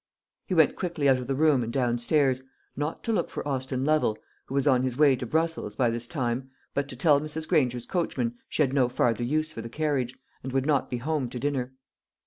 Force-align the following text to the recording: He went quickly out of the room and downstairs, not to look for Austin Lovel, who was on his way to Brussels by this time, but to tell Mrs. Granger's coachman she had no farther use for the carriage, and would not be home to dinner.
He 0.47 0.55
went 0.55 0.75
quickly 0.75 1.07
out 1.07 1.17
of 1.19 1.27
the 1.27 1.35
room 1.35 1.61
and 1.61 1.71
downstairs, 1.71 2.41
not 2.75 3.03
to 3.03 3.11
look 3.13 3.29
for 3.29 3.47
Austin 3.47 3.85
Lovel, 3.85 4.17
who 4.47 4.55
was 4.55 4.65
on 4.65 4.81
his 4.81 4.97
way 4.97 5.15
to 5.15 5.27
Brussels 5.27 5.75
by 5.75 5.91
this 5.91 6.07
time, 6.07 6.49
but 6.73 6.87
to 6.87 6.95
tell 6.95 7.21
Mrs. 7.21 7.47
Granger's 7.47 7.85
coachman 7.85 8.33
she 8.49 8.63
had 8.63 8.73
no 8.73 8.89
farther 8.89 9.23
use 9.23 9.51
for 9.51 9.61
the 9.61 9.69
carriage, 9.69 10.17
and 10.41 10.53
would 10.53 10.65
not 10.65 10.89
be 10.89 10.97
home 10.97 11.29
to 11.29 11.37
dinner. 11.39 11.73